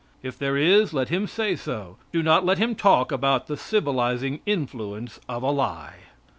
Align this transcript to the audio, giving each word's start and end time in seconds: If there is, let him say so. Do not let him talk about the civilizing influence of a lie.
If 0.23 0.35
there 0.35 0.57
is, 0.57 0.93
let 0.95 1.09
him 1.09 1.27
say 1.27 1.55
so. 1.55 1.97
Do 2.11 2.23
not 2.23 2.43
let 2.43 2.57
him 2.57 2.73
talk 2.73 3.11
about 3.11 3.45
the 3.45 3.55
civilizing 3.55 4.39
influence 4.47 5.19
of 5.29 5.43
a 5.43 5.51
lie. 5.51 5.97